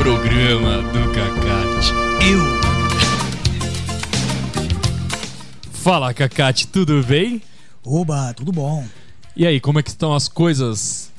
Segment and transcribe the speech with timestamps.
[0.00, 1.92] Programa do Cacate.
[2.26, 2.40] Eu.
[5.74, 7.42] Fala, Cacate, tudo bem?
[7.84, 8.82] Oba, tudo bom.
[9.36, 11.12] E aí, como é que estão as coisas?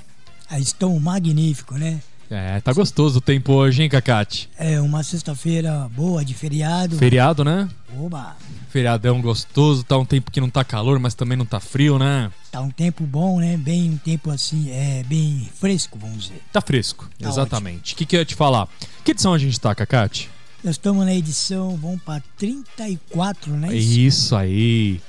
[0.50, 2.02] Ah, Estão magnífico, né?
[2.34, 4.50] É, tá gostoso o tempo hoje, hein, Cacate?
[4.58, 6.96] É uma sexta-feira boa de feriado.
[6.96, 7.68] Feriado, né?
[8.00, 8.38] Oba,
[8.70, 12.32] Feriadão gostoso, tá um tempo que não tá calor, mas também não tá frio, né?
[12.50, 13.58] tá um tempo bom, né?
[13.58, 16.42] Bem um tempo assim, é bem fresco, vamos dizer.
[16.54, 17.94] Tá fresco, Tá exatamente.
[17.94, 18.70] O que, que eu ia te falar?
[19.04, 20.30] Que edição a gente tá, Cacate?
[20.64, 23.76] Nós estamos na edição, vamos para 34, né?
[23.76, 25.02] Isso aí.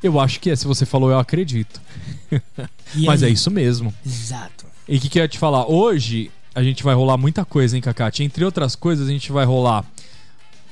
[0.00, 1.80] Eu acho que é, se você falou, eu acredito.
[2.94, 3.92] Mas é isso mesmo.
[4.06, 4.66] Exato.
[4.88, 5.68] E o que, que eu ia te falar?
[5.68, 8.22] Hoje a gente vai rolar muita coisa, hein, Cacate?
[8.22, 9.84] Entre outras coisas, a gente vai rolar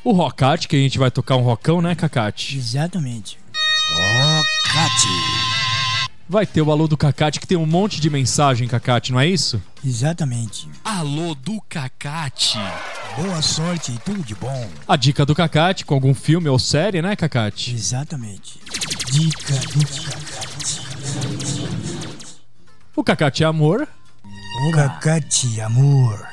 [0.03, 2.57] o Rockate, que a gente vai tocar um rockão, né, Cacate?
[2.57, 3.39] Exatamente.
[6.29, 9.27] Vai ter o Alô do Cacate, que tem um monte de mensagem, Cacate, não é
[9.27, 9.63] isso?
[9.85, 10.69] Exatamente.
[10.85, 12.59] Alô do Cacate.
[13.17, 14.69] Boa sorte e tudo de bom.
[14.87, 17.75] A dica do Cacate com algum filme ou série, né, Cacate?
[17.75, 18.61] Exatamente.
[19.11, 20.81] Dica do Cacate.
[22.95, 23.89] O Cacate é amor
[24.73, 26.27] Cacate, amor.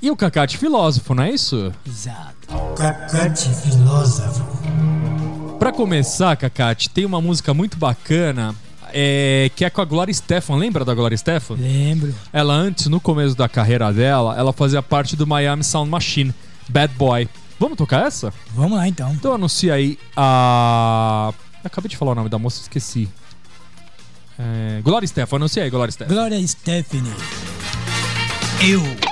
[0.00, 1.72] e o Cacate filósofo, não é isso?
[1.86, 2.48] Exato.
[2.76, 4.42] Cacate, filósofo.
[5.58, 8.54] Pra começar, Cacate, tem uma música muito bacana,
[8.92, 10.56] é, que é com a Gloria Stefan.
[10.56, 11.54] Lembra da Gloria Stefan?
[11.54, 12.14] Lembro.
[12.32, 16.34] Ela antes, no começo da carreira dela, ela fazia parte do Miami Sound Machine,
[16.68, 17.28] Bad Boy.
[17.60, 18.32] Vamos tocar essa?
[18.54, 19.12] Vamos lá então.
[19.12, 21.32] Então anuncia aí a.
[21.62, 23.08] Acabei de falar o nome da moça, esqueci.
[24.38, 24.80] É...
[24.82, 26.12] Gloria Stefan, anuncia aí, Gloria Stefan.
[26.12, 27.12] Glória Stephanie.
[28.68, 29.11] Eu.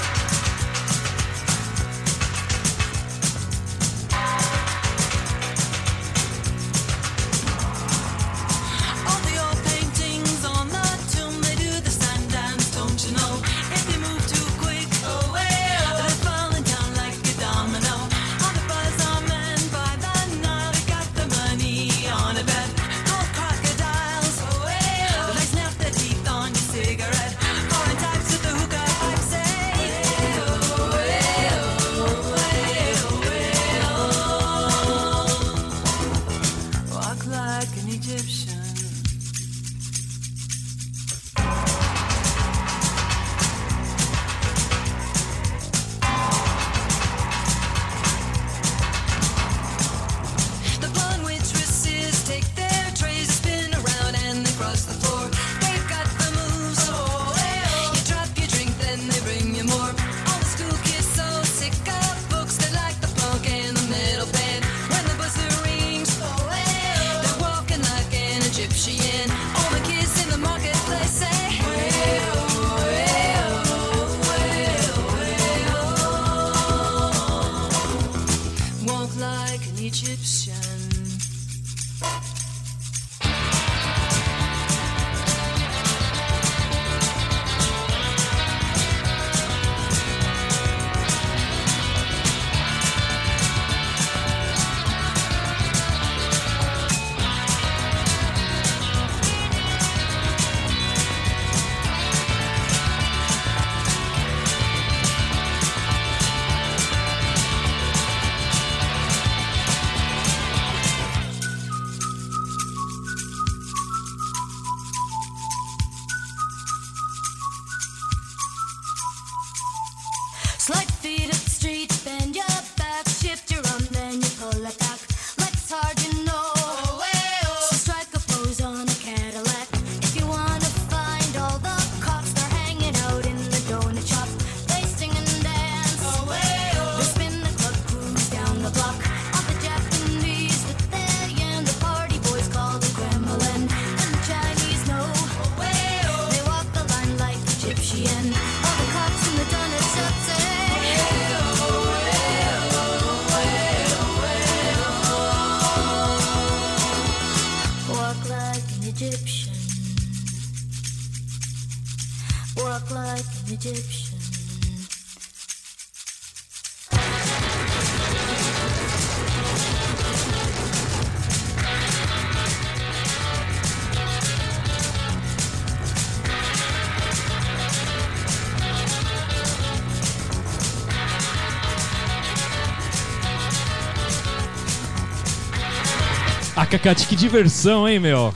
[186.71, 188.33] Ah, Cacate, que diversão, hein, meu?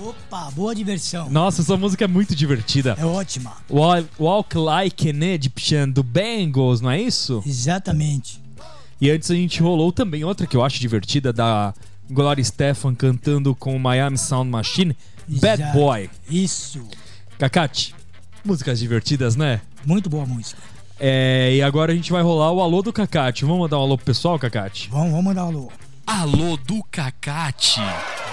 [0.00, 1.30] Opa, boa diversão.
[1.30, 2.96] Nossa, essa música é muito divertida.
[2.98, 3.52] É ótima.
[3.70, 7.44] Walk, Walk Like an Egyptian do Bengals, não é isso?
[7.46, 8.42] Exatamente.
[9.00, 11.72] E antes a gente rolou também outra que eu acho divertida, da
[12.10, 14.96] Gloria Stefan cantando com o Miami Sound Machine,
[15.28, 15.78] Bad Exato.
[15.78, 16.10] Boy.
[16.28, 16.82] Isso.
[17.38, 17.94] Cacate,
[18.44, 19.60] músicas divertidas, né?
[19.84, 20.60] Muito boa música.
[20.98, 23.44] É, e agora a gente vai rolar o alô do Cacate.
[23.44, 24.88] Vamos mandar um alô pro pessoal, Cacate?
[24.90, 25.72] Vamos, vamos mandar um alô.
[26.06, 27.80] Alô do Cacate.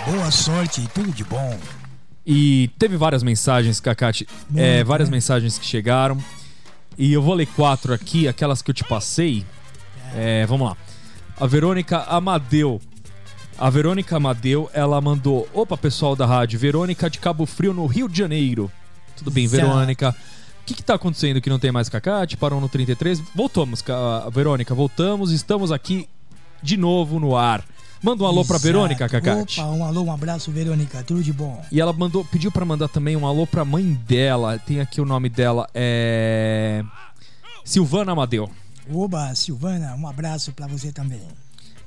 [0.05, 1.57] Boa sorte e tudo de bom.
[2.25, 4.27] E teve várias mensagens, Cacate.
[4.55, 5.15] É, várias né?
[5.15, 6.17] mensagens que chegaram.
[6.97, 9.43] E eu vou ler quatro aqui, aquelas que eu te passei.
[10.15, 10.77] É, vamos lá.
[11.39, 12.79] A Verônica Amadeu.
[13.57, 18.07] A Verônica Amadeu, ela mandou: Opa, pessoal da rádio, Verônica de Cabo Frio, no Rio
[18.07, 18.71] de Janeiro.
[19.17, 19.47] Tudo bem.
[19.47, 20.15] Verônica?
[20.61, 22.37] O que, que tá acontecendo que não tem mais Cacate?
[22.37, 23.19] Parou no 33?
[23.35, 25.31] Voltamos, Ca- Verônica, voltamos.
[25.31, 26.07] Estamos aqui
[26.63, 27.63] de novo no ar.
[28.01, 28.73] Manda um alô pra Exato.
[28.73, 29.61] Verônica, Cacate.
[29.61, 31.03] Opa, um alô, um abraço, Verônica.
[31.03, 31.63] Tudo de bom.
[31.71, 34.59] E ela mandou, pediu pra mandar também um alô pra mãe dela.
[34.59, 36.83] Tem aqui o nome dela, é
[37.63, 38.49] Silvana Amadeu.
[38.91, 41.21] Oba, Silvana, um abraço pra você também.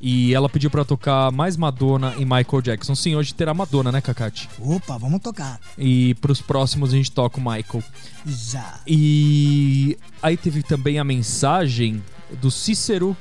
[0.01, 2.95] E ela pediu pra tocar mais Madonna e Michael Jackson.
[2.95, 4.49] Sim, hoje terá Madonna, né, Cacate?
[4.59, 5.61] Opa, vamos tocar.
[5.77, 7.83] E pros próximos a gente toca o Michael.
[8.27, 8.81] Exato.
[8.87, 12.03] E aí teve também a mensagem
[12.41, 13.17] do Cícero.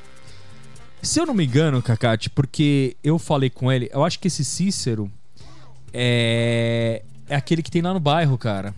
[1.05, 4.43] Se eu não me engano, Cacate, porque eu falei com ele, eu acho que esse
[4.43, 5.09] Cícero
[5.93, 8.74] é, é aquele que tem lá no bairro, cara.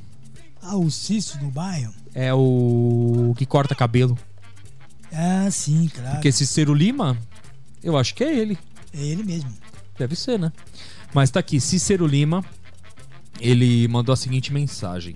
[0.61, 1.93] Ah, o Cício do bairro?
[2.13, 4.17] É o que corta cabelo.
[5.11, 6.11] Ah, sim, claro.
[6.11, 7.17] Porque Cícero Lima,
[7.81, 8.57] eu acho que é ele.
[8.93, 9.51] É ele mesmo.
[9.97, 10.51] Deve ser, né?
[11.13, 12.43] Mas tá aqui, Cícero Lima,
[13.39, 15.15] ele mandou a seguinte mensagem.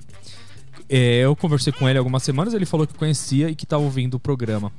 [0.87, 4.15] É, eu conversei com ele algumas semanas, ele falou que conhecia e que tava ouvindo
[4.15, 4.71] o programa.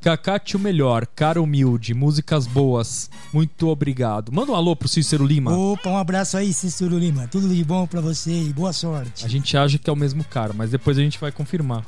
[0.00, 4.30] Cacate o melhor, cara humilde, músicas boas, muito obrigado.
[4.32, 5.52] Manda um alô pro Cícero Lima.
[5.56, 7.26] Opa, um abraço aí, Cícero Lima.
[7.28, 9.24] Tudo de bom pra você e boa sorte.
[9.24, 11.84] A gente acha que é o mesmo cara, mas depois a gente vai confirmar.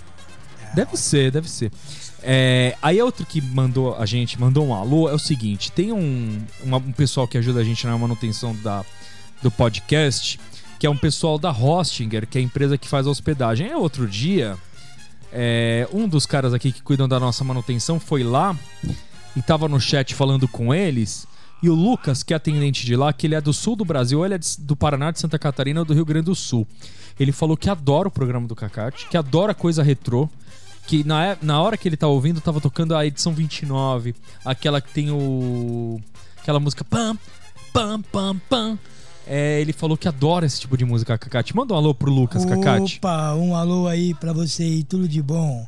[0.74, 1.70] Deve ser, deve ser.
[2.22, 6.38] É, aí outro que mandou a gente, mandou um alô, é o seguinte: tem um,
[6.62, 8.84] uma- um pessoal que ajuda a gente na manutenção da,
[9.42, 10.38] do podcast,
[10.80, 13.68] que é um pessoal da Hostinger, que é a empresa que faz a hospedagem.
[13.68, 14.56] É outro dia,
[15.32, 18.56] é, um dos caras aqui que cuidam da nossa manutenção foi lá
[19.36, 21.26] e tava no chat falando com eles.
[21.62, 24.24] E o Lucas, que é atendente de lá, que ele é do sul do Brasil,
[24.24, 26.66] ele é do Paraná, de Santa Catarina ou do Rio Grande do Sul.
[27.18, 30.26] Ele falou que adora o programa do Cacate, que adora coisa retrô,
[30.86, 34.80] que na, é- na hora que ele tava ouvindo, tava tocando a edição 29, aquela
[34.80, 36.00] que tem o.
[36.40, 37.18] aquela música pam,
[37.74, 38.78] pam, pam, pam.
[39.26, 41.54] É, ele falou que adora esse tipo de música, Cacate.
[41.54, 42.98] Manda um alô pro Lucas, Cacate.
[42.98, 45.66] Opa, um alô aí pra você e tudo de bom.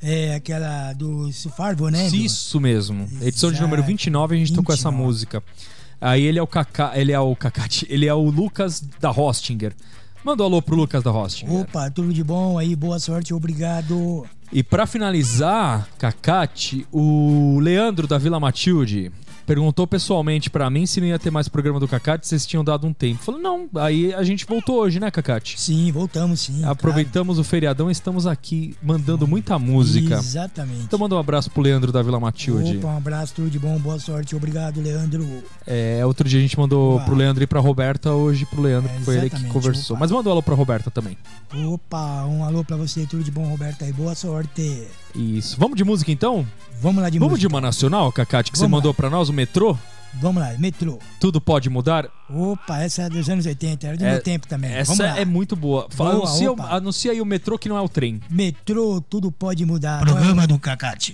[0.00, 2.06] É aquela do Sufarvo, né?
[2.08, 3.08] Isso mesmo.
[3.20, 5.06] Edição de número 29, a gente tocou essa 29.
[5.06, 5.42] música.
[6.00, 9.74] Aí ele é o Cacá, ele é o Cacate, ele é o Lucas da Hostinger.
[10.24, 11.62] Manda um alô pro Lucas da Hostinger.
[11.62, 14.24] Opa, tudo de bom aí, boa sorte, obrigado.
[14.52, 19.12] E pra finalizar, Cacate, o Leandro da Vila Matilde.
[19.48, 22.62] Perguntou pessoalmente pra mim se não ia ter mais programa do Cacate, se vocês tinham
[22.62, 23.24] dado um tempo.
[23.24, 25.58] Falei, não, aí a gente voltou hoje, né, Cacate?
[25.58, 26.62] Sim, voltamos sim.
[26.66, 29.64] Aproveitamos o feriadão e estamos aqui mandando muita claro.
[29.64, 30.16] música.
[30.16, 30.82] Exatamente.
[30.82, 32.76] Então manda um abraço pro Leandro da Vila Matilde.
[32.76, 34.36] Opa, um abraço, tudo de bom, boa sorte.
[34.36, 35.26] Obrigado, Leandro.
[35.66, 37.04] É, outro dia a gente mandou Uau.
[37.06, 39.96] pro Leandro e pra Roberta, hoje pro Leandro, É, que foi ele que conversou.
[39.96, 40.00] opa.
[40.00, 41.16] Mas mandou alô pra Roberta também.
[41.72, 44.86] Opa, um alô pra você, tudo de bom, Roberto aí, boa sorte.
[45.14, 45.56] Isso.
[45.58, 46.46] Vamos de música então?
[46.80, 47.54] Vamos lá de Vamos de música.
[47.54, 48.94] uma nacional, Cacate, que você Vamos mandou lá.
[48.94, 49.76] pra nós, o metrô?
[50.14, 50.98] Vamos lá, metrô.
[51.20, 52.08] Tudo pode mudar?
[52.30, 54.72] Opa, essa é dos anos 80, era do É, meu tempo também.
[54.72, 55.20] Essa Vamos lá.
[55.20, 55.86] é muito boa.
[55.90, 58.20] Fala, Boa, anuncia, anuncia aí o metrô que não é o trem.
[58.30, 60.00] Metrô, tudo pode mudar.
[60.00, 61.12] Programa do Cacate.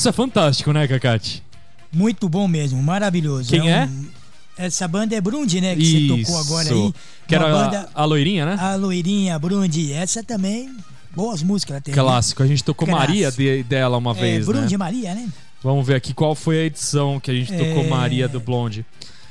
[0.00, 1.42] Isso é fantástico, né, Cacate?
[1.92, 3.50] Muito bom mesmo, maravilhoso.
[3.50, 3.84] Quem é?
[3.84, 4.06] um-
[4.56, 5.76] Essa banda é Brundi, né?
[5.76, 5.84] Que
[6.16, 6.94] você tocou agora aí.
[7.28, 8.56] Que Uma era banda, a, loirinha, né?
[8.58, 9.92] a loirinha Brundi.
[9.92, 10.74] Essa também,
[11.14, 11.94] boas músicas ela tem.
[11.94, 12.00] né?
[12.00, 12.42] Clássico.
[12.42, 13.08] A gente tocou Clássico.
[13.08, 14.78] Maria de- dela uma É, vez, Brundi né?
[14.78, 15.28] Maria, né?
[15.62, 17.88] Vamos ver aqui qual foi a edição que a gente tocou É.
[17.88, 18.86] Maria do Blonde.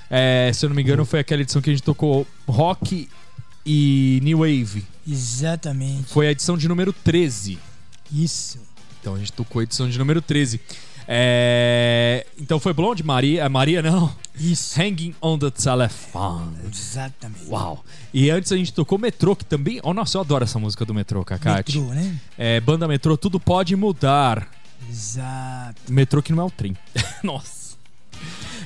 [0.08, 3.10] É, se eu não me engano, foi aquela edição que a gente tocou rock
[3.66, 4.86] e new wave.
[5.08, 6.06] Exatamente.
[6.14, 7.58] Foi a edição de número 13.
[8.14, 8.60] Isso.
[9.00, 10.60] Então a gente tocou a edição de número 13.
[11.12, 14.14] É, Então foi Blonde, Maria, é, Maria não.
[14.40, 14.80] Isso.
[14.80, 16.56] Hanging on the Telephone.
[16.72, 17.50] Exatamente.
[17.50, 17.84] Uau.
[18.14, 19.80] E antes a gente tocou Metrô, que também.
[19.84, 21.80] Oh, nossa, eu adoro essa música do Metrô, Cacate.
[21.80, 22.16] Metrô, né?
[22.38, 24.48] É, banda Metrô, tudo pode mudar.
[24.88, 25.92] Exato.
[25.92, 26.78] Metrô que não é o trem.
[27.24, 27.76] Nossa.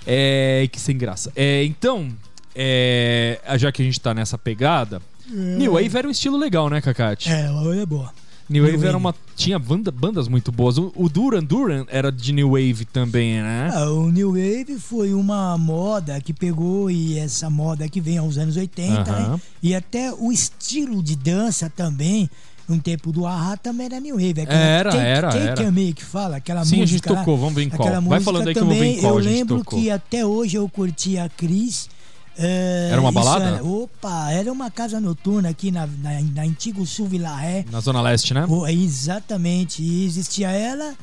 [0.06, 1.32] É, que sem graça.
[1.36, 2.12] É, então,
[2.54, 6.82] é, já que a gente tá nessa pegada, New Wave era um estilo legal, né,
[6.82, 7.32] Cacate?
[7.32, 8.12] É, uma é boa.
[8.49, 9.06] New Wave New era Wave.
[9.06, 9.15] uma.
[9.36, 10.77] Tinha banda- bandas muito boas.
[10.77, 13.71] O, o Duran Duran era de New Wave também, né?
[13.73, 18.38] Ah, o New Wave foi uma moda que pegou e essa moda que vem aos
[18.38, 19.34] anos 80, Aham.
[19.34, 19.41] né?
[19.62, 22.29] E até o estilo de dança também,
[22.67, 24.41] no tempo do Ahá também era New Wave.
[24.41, 25.63] Aquela Era, Take, era, Take era.
[25.67, 27.38] On Me que fala, aquela Sim, a música gente lá, tocou.
[27.38, 28.01] Vamos ver em qual.
[28.03, 30.25] Vai falando aí que eu vou ver em qual eu a gente lembro que até
[30.25, 31.89] hoje eu curti a Cris.
[32.38, 33.46] É, Era uma balada?
[33.46, 37.65] era- opa, era uma casa noturna aqui na, na, na antigo Sul Vila Ré.
[37.72, 38.46] Na Zona Leste, né?
[38.48, 39.82] Oh, exatamente.
[39.82, 40.96] E existia ela,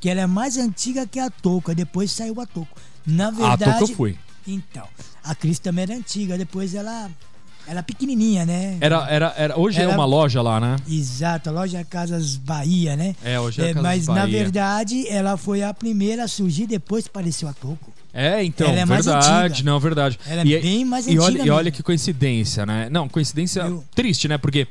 [0.00, 1.74] que ela é mais antiga que a Toco.
[1.74, 2.76] Depois saiu a Toco.
[3.06, 3.64] Na verdade.
[3.64, 4.18] tocou eu fui.
[4.46, 4.86] Então,
[5.22, 6.36] a Cris também era antiga.
[6.38, 7.10] Depois ela.
[7.66, 8.78] Ela é pequenininha, né?
[8.80, 10.76] Era, era, era, hoje é Era- uma loja lá, né?
[10.88, 13.14] Exato, a loja Casas Bahia, né?
[13.22, 14.20] É, hoje é, É, Casas mas Bahia.
[14.22, 17.89] na verdade ela foi a primeira a surgir depois apareceu a Toco.
[18.12, 20.18] É, então, Ela é verdade, não, verdade.
[20.26, 22.88] Ela é e, bem mais e antiga olha, e olha que coincidência, né?
[22.90, 24.36] Não, coincidência Eu- triste, né?
[24.36, 24.66] Porque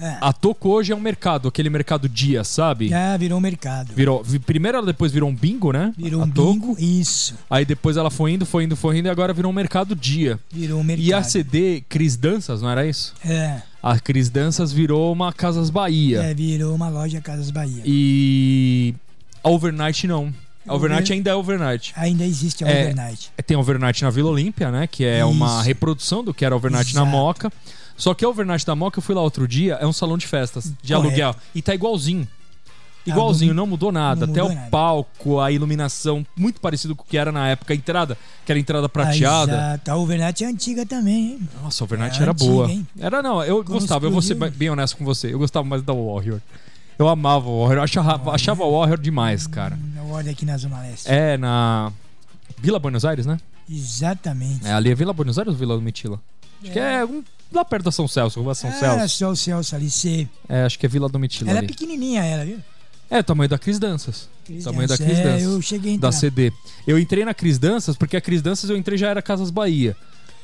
[0.00, 0.16] É.
[0.20, 2.88] a Toco hoje é um mercado, aquele mercado dia, sabe?
[2.88, 3.92] Já virou um mercado.
[3.94, 5.92] Virou, vi- primeiro ela depois virou um bingo, né?
[5.96, 6.52] Virou a um Toco.
[6.52, 6.76] bingo.
[6.78, 7.34] Isso.
[7.48, 10.40] Aí depois ela foi indo, foi indo, foi indo e agora virou um mercado dia.
[10.50, 11.06] Virou um mercado.
[11.06, 13.14] E a CD Cris Danças, não era isso?
[13.24, 16.22] É, A Cris Danças virou uma Casas Bahia.
[16.22, 17.82] é, virou uma loja Casas Bahia.
[17.84, 18.94] E
[19.44, 20.32] a Overnight não.
[20.66, 21.92] A Overnight Over- ainda é Overnight.
[21.96, 23.30] Ainda existe a É, Overnight.
[23.36, 24.86] É, Tem a Overnight na Vila Olímpia, né?
[24.86, 25.60] Que é uma Isso.
[25.66, 27.16] reprodução do que era a Overnight na Exato.
[27.16, 27.52] Moca.
[27.96, 30.26] Só que a Overnight da Moca, eu fui lá outro dia, é um salão de
[30.26, 30.94] festas, de Correto.
[30.94, 31.36] aluguel.
[31.54, 32.26] E tá igualzinho.
[33.06, 34.24] Igualzinho, não- mudou nada.
[34.26, 34.70] não Até mudou o nada.
[34.70, 37.74] palco, a iluminação, muito parecido com o que era na época.
[37.74, 39.52] A entrada, que era a entrada prateada.
[39.52, 39.90] Exato.
[39.90, 41.48] A Overnight é antiga também, hein?
[41.62, 42.70] Nossa, a Overnight É era antiga, boa.
[42.70, 42.86] hein?
[42.98, 45.32] Era, não, eu gostava, eu vou ser bem honesto com você.
[45.34, 46.40] Eu gostava mais da Warrior.
[46.98, 49.78] Eu amava o Warrior, eu achava, achava a Warrior demais, cara.
[50.16, 51.08] Aqui na Zona Leste.
[51.10, 51.92] É na
[52.58, 53.38] Vila Buenos Aires, né?
[53.68, 54.66] Exatamente.
[54.66, 56.20] É ali é Vila Buenos Aires ou Vila Domitila?
[56.62, 57.22] Acho que é um-
[57.52, 59.16] lá perto da São Celso, Rua São É, Celso.
[59.16, 59.90] só o Celso ali.
[59.90, 60.28] Cê.
[60.48, 61.68] É, acho que é Vila Domitila Ela é ali.
[61.68, 62.58] pequenininha, ela, viu?
[63.10, 64.28] É, o tamanho da Cris Danças.
[64.44, 64.96] Cris tamanho da.
[64.96, 65.42] Cris é, Danças.
[65.42, 66.12] Eu cheguei a Da entrar.
[66.20, 66.52] CD.
[66.86, 69.96] Eu entrei na Cris Danças porque a Cris Danças eu entrei já era Casas Bahia.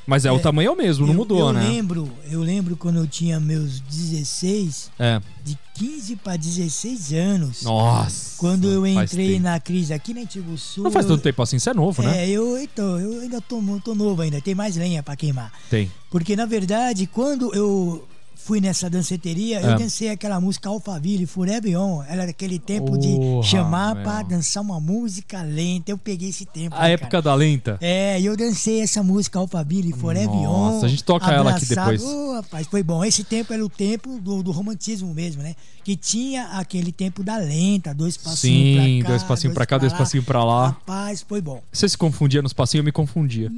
[0.06, 1.62] Mas é, o É, tamanho é o mesmo, não eu, mudou, eu né?
[1.68, 5.20] lembro, eu lembro quando eu tinha meus 16, É.
[5.44, 7.62] de 15 para 16 anos.
[7.62, 8.36] Nossa.
[8.38, 10.84] Quando eu entrei na crise aqui na Antigo Sul.
[10.84, 12.24] Não faz tanto tempo assim, você é novo, né?
[12.24, 15.52] É, eu, então, eu ainda tô, tô novo ainda, tem mais lenha pra queimar.
[15.70, 15.90] Tem.
[16.10, 18.06] Porque na verdade, quando eu
[18.50, 19.64] fui nessa danceteria, É.
[19.64, 22.02] eu dancei aquela música Alphaville, Forever On.
[22.02, 24.02] Era aquele tempo de chamar meu.
[24.02, 25.92] pra dançar uma música lenta.
[25.92, 26.74] Eu peguei esse tempo.
[26.74, 27.22] A né, época cara?
[27.22, 27.78] da lenta.
[27.80, 30.72] É, e eu dancei essa música Alphaville, Forever On.
[30.72, 31.92] Nossa, a gente toca ela aqui abraçado.
[31.96, 32.02] depois.
[32.12, 33.04] Ô, rapaz, foi bom.
[33.04, 35.54] Esse tempo era o tempo do, do romantismo mesmo, né?
[35.84, 39.08] Que tinha aquele tempo da lenta, dois passinhos pra Sim, cá.
[39.10, 40.66] dois passinhos pra cá, dois passinhos pra lá.
[40.70, 41.62] Rapaz, foi bom.
[41.72, 43.50] Você se confundia nos passinhos, eu me confundia.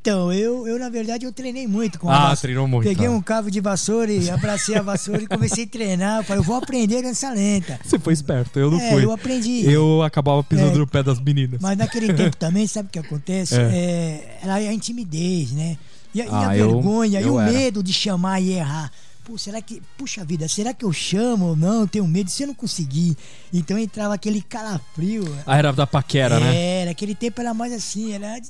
[0.00, 2.36] Então, eu, eu na verdade, eu treinei muito com a Ah, vassoura.
[2.40, 2.88] treinou muito.
[2.88, 3.14] Peguei né?
[3.14, 6.16] um cabo de vassoura e abracei a vassoura e comecei a treinar.
[6.20, 7.78] Eu falei, eu vou aprender dança lenta.
[7.84, 9.04] Você foi esperto, eu não é, fui.
[9.04, 9.70] eu aprendi.
[9.70, 10.78] Eu acabava pisando É.
[10.78, 11.60] no pé das meninas.
[11.60, 13.54] Mas naquele tempo também, sabe o que acontece?
[13.56, 14.38] É.
[14.42, 15.76] era a intimidez, né?
[16.14, 17.52] E, a- e a Ah, eu- vergonha, e eu o era.
[17.52, 18.90] medo de chamar e errar.
[19.24, 21.82] Pô, será que, puxa vida, será que eu chamo ou não?
[21.82, 23.14] Eu tenho medo se eu não conseguir.
[23.52, 25.22] Então entrava aquele calafrio.
[25.46, 26.80] Ah, era da paquera, né?
[26.80, 28.40] Era, aquele tempo era mais assim, era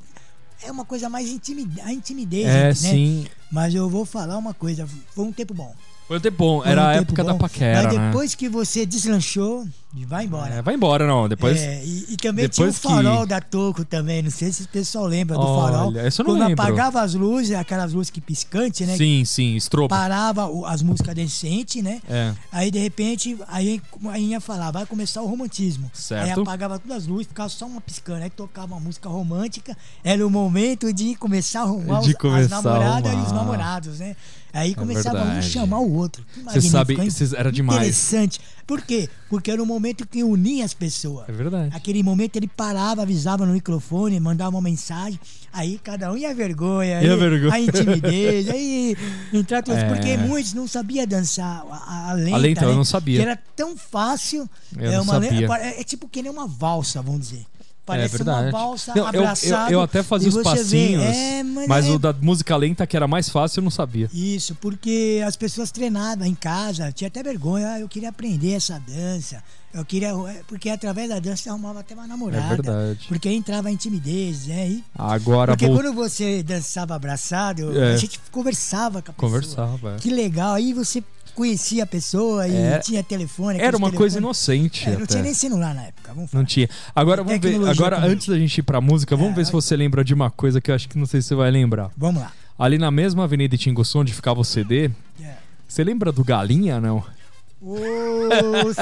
[0.62, 2.74] é uma coisa mais intimida, a intimidez, É, né?
[2.74, 3.26] sim.
[3.50, 5.74] Mas eu vou falar uma coisa, foi um tempo bom.
[6.06, 6.64] Foi um tempo bom.
[6.64, 7.38] Era um a época da bom.
[7.38, 8.06] paquera, Mas né?
[8.08, 9.66] depois que você deslanchou,
[10.06, 10.54] vai embora.
[10.54, 11.28] É, vai embora, não.
[11.28, 11.58] Depois.
[11.58, 14.22] É, e, e também tinha o depois que- farol da Toco também.
[14.22, 16.06] Não sei se o pessoal lembra do Olha, farol.
[16.06, 16.62] isso eu não Quando lembro.
[16.62, 18.96] apagava as luzes, aquelas luzes que piscante, né?
[18.96, 19.88] Sim, sim, estropo.
[19.88, 22.00] Parava as músicas decentes, né?
[22.08, 22.34] É.
[22.52, 25.90] Aí de repente, aí a ia falar, vai começar o romantismo.
[25.94, 26.24] Certo.
[26.24, 28.22] Aí apagava todas as luzes, ficava só uma piscando.
[28.22, 32.58] Aí tocava uma música romântica, era o momento de começar a arrumar De os, começar
[32.58, 34.14] as a namoradas e os namorados, né?
[34.52, 35.50] Aí começava um verdade.
[35.50, 36.24] chamar o outro.
[36.44, 36.96] Você sabe,
[37.36, 37.78] era demais.
[37.80, 38.40] Interessante.
[38.66, 39.08] Por quê?
[39.28, 41.28] Porque era um momento que unia as pessoas.
[41.28, 41.76] É verdade.
[41.76, 45.20] Aquele momento ele parava, avisava no microfone, mandava uma mensagem,
[45.52, 47.52] aí cada um ia a vergonha, Ia a aí- vergonha.
[47.54, 48.96] a intimidez, aí
[49.32, 49.88] entrar todos, É.
[49.88, 52.74] porque muitos não sabiam dançar a, a, lenta, A lenta, eu né?
[52.74, 53.16] não sabia.
[53.16, 55.30] Que era tão fácil, Eu é uma sabia.
[55.40, 57.44] lenta- é, é tipo que nem uma valsa, vamos dizer.
[57.88, 58.48] Parece é verdade.
[58.50, 59.22] uma valsa Não, eu,
[59.70, 62.86] eu, até fazia os você vê, passinhos, é, mas mas é- o da música lenta,
[62.86, 64.08] que era mais fácil, eu não sabia.
[64.12, 68.80] Isso, porque as pessoas treinavam em casa, tinha até vergonha, ah, eu queria aprender essa
[68.86, 69.42] dança.
[69.74, 70.08] Eu queria.
[70.08, 72.42] é, Porque através da dança você arrumava até uma namorada.
[72.42, 73.00] É verdade.
[73.06, 74.66] Porque entrava a timidez, né?
[74.70, 77.92] E, Agora porque vou quando você dançava abraçado, É.
[77.92, 79.30] a gente conversava com a pessoa.
[79.30, 79.94] conversava.
[79.96, 79.98] é.
[79.98, 80.54] Que legal.
[80.54, 81.04] Aí você
[81.38, 82.78] conhecia a pessoa e É.
[82.80, 83.60] tinha telefone.
[83.60, 84.38] Era uma coisa telefones.
[84.48, 86.12] inocente É, não tinha nem celular na época.
[86.32, 86.68] Não tinha.
[86.94, 87.68] Agora vamos ver.
[87.68, 88.10] Agora, também.
[88.12, 90.60] antes da gente ir pra música, vamos É, ver se você lembra de uma coisa
[90.60, 91.90] que eu acho que não sei se você vai lembrar.
[91.96, 92.32] Vamos lá.
[92.58, 94.90] Ali na mesma Avenida Tinguçu, onde ficava o CD,
[95.22, 95.34] É.
[95.68, 97.04] você lembra do Galinha, não?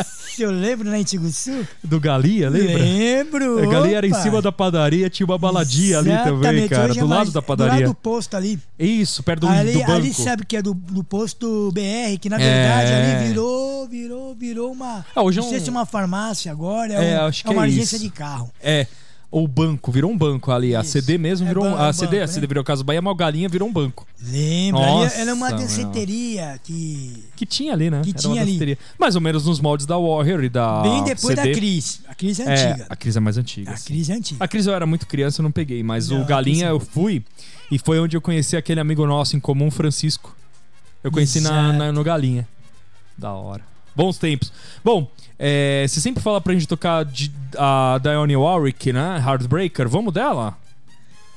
[0.05, 1.67] Se eu lembro na Antigo Sul?
[1.83, 2.79] Do Galinha, lembra?
[2.79, 3.59] Lembro.
[3.63, 6.91] A Galinha era em cima da padaria, tinha uma baladinha ali também, Exatamente, cara.
[6.91, 7.73] hoje é Do lado mais- da Do padaria.
[7.75, 8.59] lado do posto ali.
[8.79, 9.93] Isso, perto do, ali, do banco.
[9.93, 12.39] ali sabe que é do, do posto BR, que na É.
[12.39, 15.05] verdade ali virou, virou, virou uma.
[15.15, 17.43] Ah, hoje é não sei um- se é uma farmácia agora, É, é, um- acho
[17.45, 18.51] que é uma é agência de carro.
[18.63, 18.87] É.
[19.39, 20.75] Ou banco, virou um banco ali.
[20.75, 20.93] A Isso.
[20.93, 21.77] CD mesmo É virou um.
[21.77, 22.47] A é CD, a CD né?
[22.47, 24.07] virou Casa Bahia, mas o Galinha virou um banco.
[24.23, 24.81] Lembra?
[24.81, 27.23] Nossa, era uma danceteria que.
[27.37, 28.01] Que tinha ali, né?
[28.03, 28.79] Que Era tinha ali.
[28.99, 30.81] Mais ou menos nos moldes da Warrior e da.
[30.81, 31.51] bem depois CD.
[31.53, 32.01] da Cris.
[32.09, 32.87] A Cris é É, antiga.
[32.89, 33.71] a Cris é mais antiga.
[33.73, 33.85] A sim.
[33.89, 34.43] Cris é antiga.
[34.45, 36.71] A Cris eu era muito criança, eu não peguei, mas Não, o a Galinha é
[36.71, 37.23] eu fui
[37.71, 40.35] e foi onde eu conheci aquele amigo nosso em comum, Francisco.
[41.05, 42.49] Eu conheci na, na- no Galinha.
[43.19, 43.61] Da hora.
[43.95, 44.51] Bons tempos.
[44.83, 49.23] Bom, é, você sempre fala pra gente tocar de, a Dionne Warwick, né?
[49.27, 49.89] Heartbreaker.
[49.89, 50.57] Vamos dela?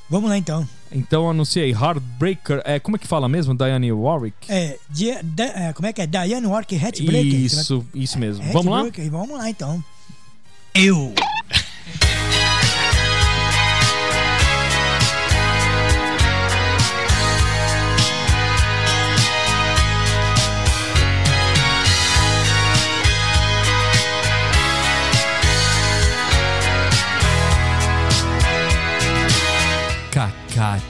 [0.10, 0.68] Vamos lá então.
[0.92, 2.62] Então anunciei Heartbreaker.
[2.66, 3.54] É, como é que fala mesmo?
[3.56, 4.36] Diane Warwick?
[4.52, 6.08] É, Di- Da- é, como é que é?
[6.08, 7.34] Diane Walker Hatbreaker.
[7.40, 8.44] Isso, isso mesmo.
[8.44, 9.20] Hatbreaker, Vamos lá?
[9.20, 9.84] Vamos lá então.
[10.74, 11.14] Eu.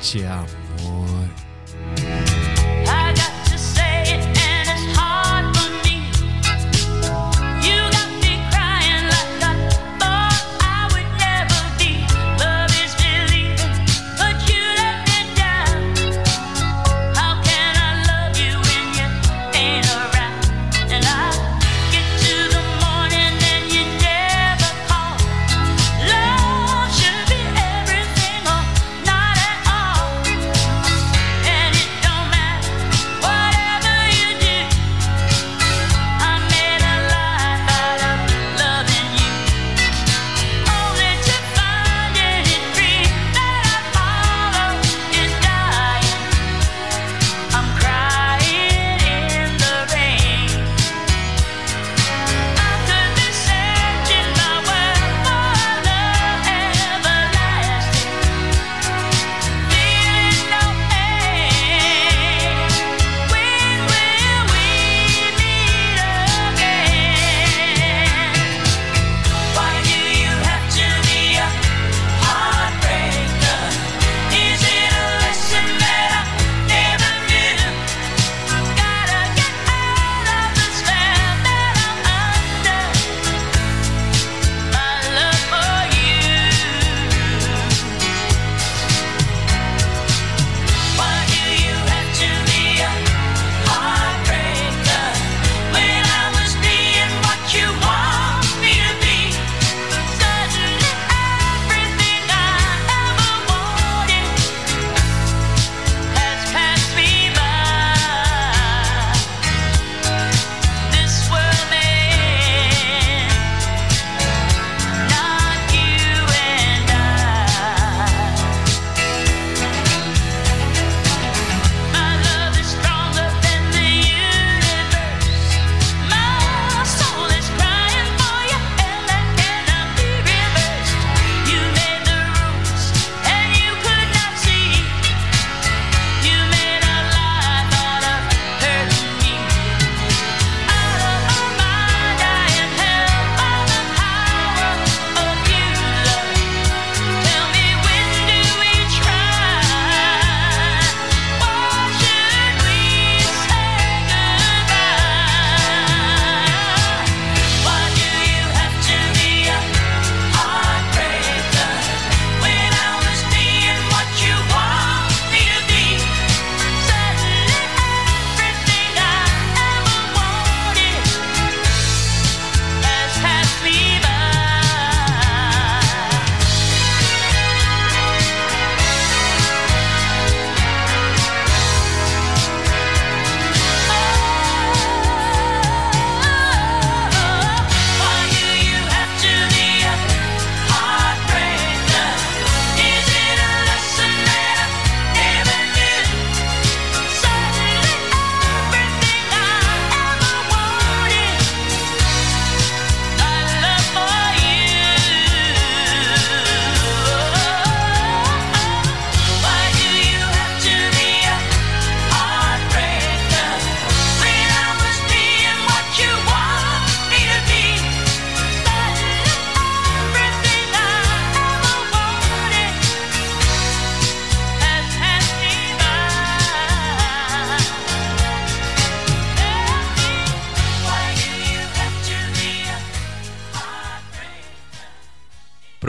[0.09, 0.68] Cacate, amor.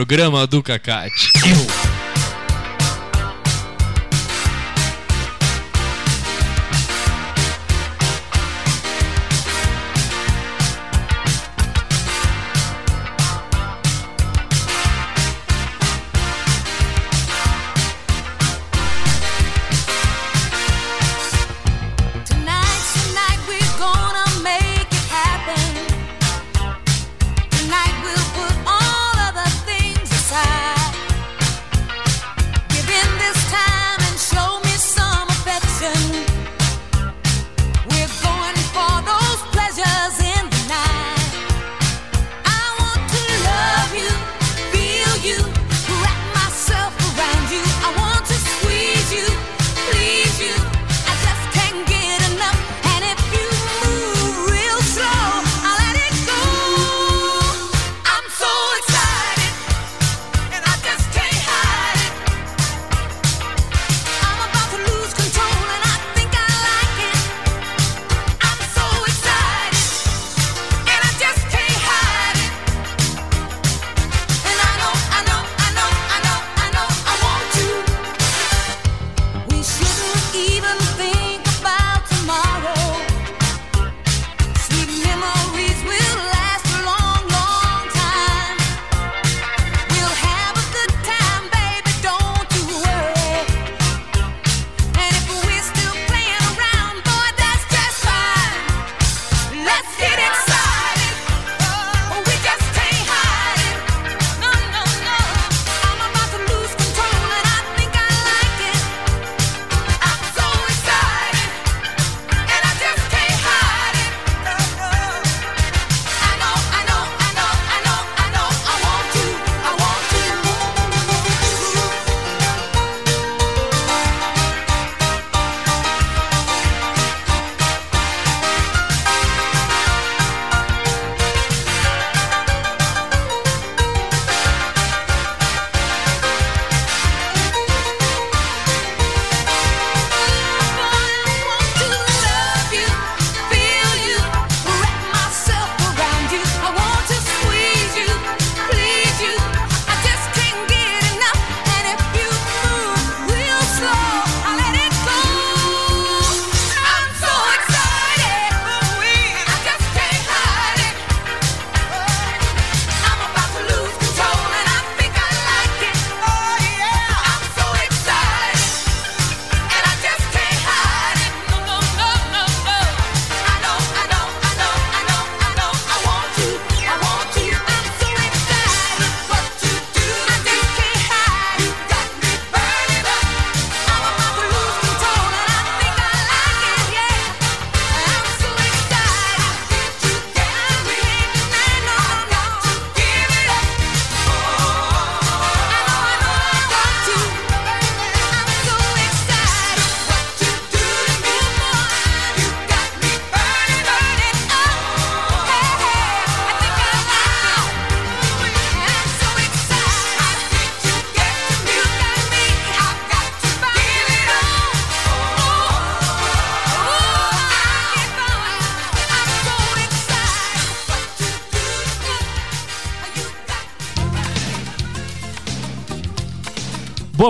[0.01, 2.00] programa do Cacate.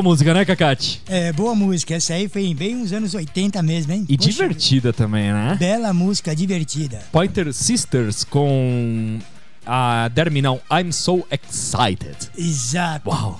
[0.01, 1.01] boa música, né, Cacate?
[1.07, 1.93] É, boa música.
[1.93, 4.05] Essa aí foi bem uns anos 80 mesmo, hein?
[4.09, 5.55] E Poxa, divertida também, né?
[5.59, 7.03] Bela música, divertida.
[7.11, 9.19] Pointer Sisters com
[9.65, 12.17] a Derminal I'm So Excited.
[12.35, 13.09] Exato.
[13.09, 13.39] Uau.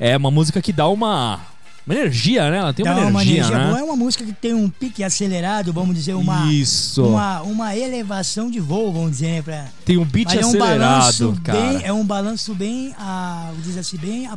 [0.00, 1.40] É uma música que dá uma
[1.88, 2.58] uma energia, né?
[2.58, 3.66] Ela tem uma Dá energia, uma energia né?
[3.66, 3.78] boa.
[3.78, 7.02] É uma música que tem um pique acelerado, vamos dizer, uma Isso.
[7.02, 9.42] uma, uma elevação de voo, vamos dizer, né?
[9.42, 9.64] Pra...
[9.86, 11.58] Tem um beat Mas acelerado, é um cara.
[11.58, 14.36] Bem, é um balanço bem, ah, a, diz assim, bem a,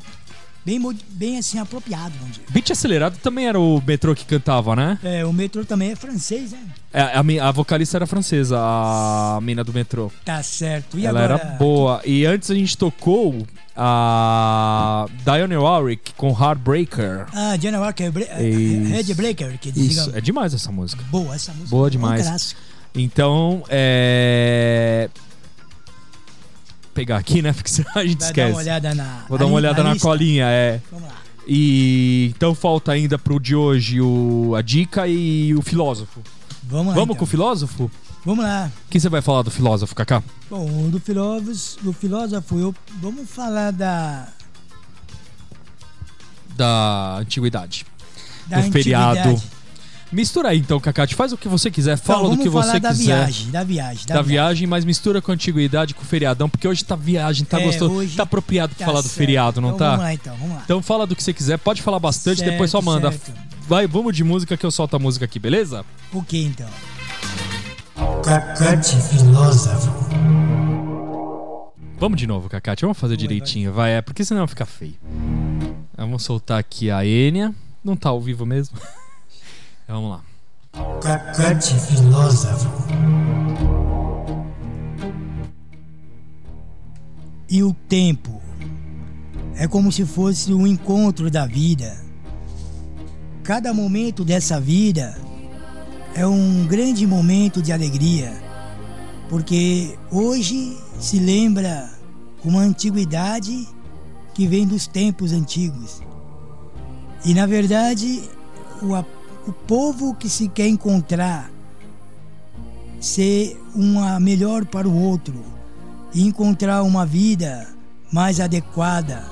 [0.66, 2.52] bem, bem assim, apropriado, vamos dizer.
[2.52, 5.00] Beat Acelerado também era o metrô que cantava, né?
[5.04, 6.60] É, o metrô também é francês, né?
[6.94, 10.12] É, a, a vocalista era francesa, a mina do metrô.
[10.26, 10.98] Tá certo.
[10.98, 11.42] E Ela agora...
[11.42, 12.02] era boa.
[12.06, 13.46] E antes a gente tocou
[13.76, 17.26] a Diane Warwick com Heartbreaker.
[17.34, 21.04] Ah, Diane Warwick, é, é, é Que Isso, é demais essa música.
[21.10, 21.70] Boa, essa música.
[21.70, 22.28] Boa demais.
[22.28, 22.38] É um.
[22.94, 25.10] Então, é
[26.92, 27.54] pegar aqui, né?
[27.54, 28.52] Porque senão a gente Vai esquece.
[28.52, 30.82] Dar uma olhada na, Vou dar uma olhada na, na, na colinha, é.
[30.92, 31.16] Vamos lá.
[31.48, 36.22] E então falta ainda pro de hoje o, a dica e o filósofo.
[36.64, 36.94] Vamos lá.
[36.94, 37.16] Vamos então.
[37.16, 37.92] com o filósofo?
[38.24, 38.72] Vamos lá.
[38.86, 40.22] O que você vai falar do filósofo, Kaká?
[40.50, 44.28] Bom, do filósofo, do filósofo eu, vamos falar da.
[46.56, 47.86] Da antiguidade.
[48.48, 49.22] Da do antiguidade.
[49.24, 49.61] feriado
[50.12, 51.16] Mistura aí então, Cacate.
[51.16, 53.04] Faz o que você quiser, fala Então, do vamos que falar você da quiser.
[53.06, 56.84] viagem, da viagem, Da viagem, mas mistura com a antiguidade, com o feriadão, porque hoje
[56.84, 57.94] tá viagem, tá É, gostoso.
[57.94, 59.18] hoje Tá apropriado pra Tá falar do certo.
[59.18, 59.90] feriado, não então, tá?
[59.92, 60.62] Vamos lá então, vamos lá.
[60.66, 63.10] Então fala do que você quiser, pode falar bastante, Certo, depois só manda.
[63.12, 63.32] certo.
[63.68, 65.86] Vai, vamos de música que eu solto a música aqui, beleza?
[66.12, 66.68] O que então?
[68.24, 69.92] Cacate filósofo.
[71.98, 73.92] Vamos de novo, Cacate, vamos fazer Vai, direitinho, vai.
[73.94, 74.96] é porque senão fica feio.
[75.96, 77.54] Vamos soltar aqui a Enia.
[77.84, 78.78] Não tá ao vivo mesmo?
[79.92, 80.24] Então, vamos
[80.74, 81.02] lá.
[81.02, 82.70] Cacate filósofo.
[87.50, 88.42] E o tempo
[89.58, 92.02] é como se fosse um encontro da vida.
[93.44, 95.20] Cada momento dessa vida
[96.16, 98.32] é um grande momento de alegria,
[99.28, 101.92] porque hoje se lembra
[102.46, 103.68] uma antiguidade
[104.34, 106.02] que vem dos tempos antigos.
[107.26, 108.24] E na verdade,
[108.82, 109.04] o, a-
[109.48, 111.52] o povo que se quer encontrar
[113.00, 115.34] ser uma melhor para o outro
[116.14, 117.68] e encontrar uma vida
[118.12, 119.26] mais adequada,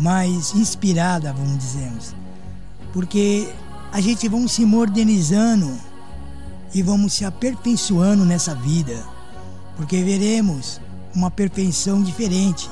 [0.00, 2.14] mais inspirada, vamos dizermos.
[2.92, 3.48] Porque
[3.92, 5.72] a gente vamos se modernizando
[6.74, 9.04] e vamos se aperfeiçoando nessa vida,
[9.76, 10.80] porque veremos
[11.14, 12.68] uma perfeição diferente,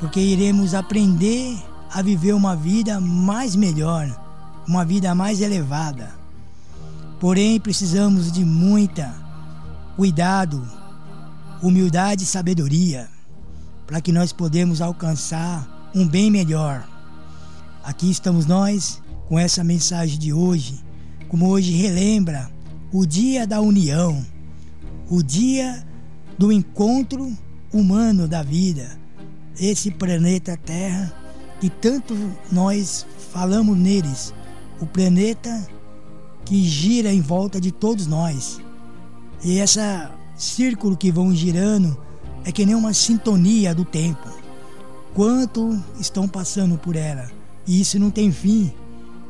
[0.00, 1.56] porque iremos aprender
[1.92, 4.08] a viver uma vida mais melhor,
[4.66, 6.14] uma vida mais elevada.
[7.20, 9.14] Porém, precisamos de muita
[9.96, 10.66] cuidado,
[11.62, 13.08] humildade e sabedoria
[13.86, 16.88] para que nós podemos alcançar um bem melhor.
[17.84, 20.82] Aqui estamos nós com essa mensagem de hoje,
[21.28, 22.50] como hoje relembra
[22.92, 24.24] o dia da união,
[25.08, 25.86] o dia
[26.38, 27.36] do encontro
[27.72, 28.98] humano da vida,
[29.58, 31.12] esse planeta Terra
[31.60, 32.16] que tanto
[32.50, 34.34] nós falamos neles,
[34.82, 35.64] o planeta
[36.44, 38.60] que gira em volta de todos nós.
[39.44, 41.96] E essa círculo que vão girando
[42.44, 44.28] é que nem uma sintonia do tempo.
[45.14, 47.30] Quanto estão passando por ela?
[47.64, 48.72] E isso não tem fim.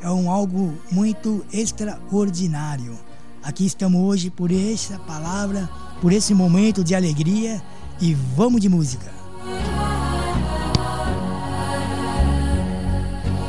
[0.01, 2.97] É um algo muito extraordinário.
[3.43, 5.69] Aqui estamos hoje por essa palavra,
[6.01, 7.61] por esse momento de alegria
[8.01, 9.13] e vamos de música.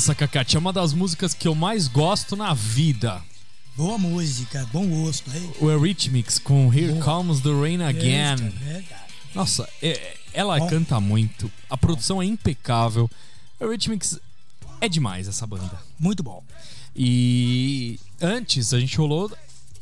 [0.00, 3.22] Nossa, Cacate, é uma das músicas que eu mais gosto na vida.
[3.76, 5.30] Boa música, bom gosto.
[5.30, 5.52] Hein?
[5.60, 7.04] O Eurythmics com Here Boa.
[7.04, 8.50] Comes the Rain Again.
[9.34, 10.68] Nossa, é, ela bom.
[10.68, 13.10] canta muito, a produção é impecável.
[13.60, 14.18] O Eurythmics
[14.80, 15.78] é demais essa banda.
[15.98, 16.42] Muito bom.
[16.96, 19.30] E antes a gente rolou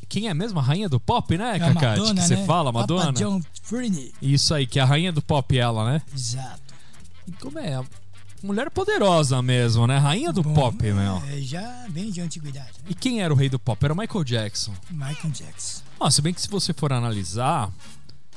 [0.08, 2.00] quem é mesmo a rainha do pop, né, é Cacate?
[2.00, 2.44] Madonna, que você né?
[2.44, 3.12] fala, Madonna?
[3.12, 4.12] Papa John Frini.
[4.20, 6.02] Isso aí, que é a rainha do pop ela, né?
[6.12, 6.74] Exato.
[7.24, 7.80] E como é?
[8.42, 9.98] Mulher poderosa mesmo, né?
[9.98, 11.22] Rainha do Bom, pop, meu.
[11.28, 12.84] é, já vem de antiguidade, né?
[12.88, 13.82] E quem era o rei do pop?
[13.84, 14.72] Era o Michael Jackson.
[14.90, 15.82] Michael Jackson.
[16.00, 17.70] Ah, se bem que se você for analisar,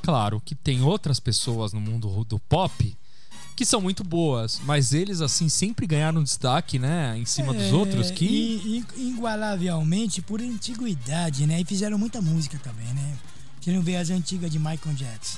[0.01, 2.97] claro que tem outras pessoas no mundo do pop
[3.55, 7.73] que são muito boas, mas eles assim sempre ganharam destaque, né, em cima dos É,
[7.73, 11.61] outros que E, e, igualavelmente por antiguidade, né?
[11.61, 13.17] E fizeram muita música também, né?
[13.59, 15.37] Você não vê as antigas de Michael Jackson.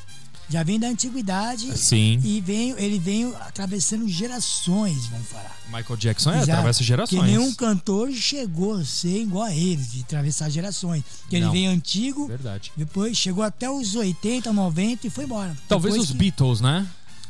[0.50, 5.58] Já vem da antiguidade sim, e vem, ele veio atravessando gerações, vamos falar.
[5.68, 6.52] Michael Jackson é, Exato.
[6.52, 7.20] atravessa gerações.
[7.22, 11.04] Que nenhum cantor chegou a ser igual a eles, de atravessar gerações.
[11.30, 12.72] Que ele veio antigo, Verdade.
[12.76, 15.58] depois chegou até os 80, 90 e foi embora.
[15.68, 16.88] Talvez Depois os que- Beatles, né?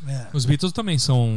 [0.07, 0.27] É.
[0.33, 1.29] Os Beatles também são